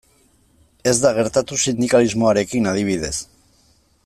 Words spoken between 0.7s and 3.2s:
Ez da gertatu sindikalismoarekin, adibidez.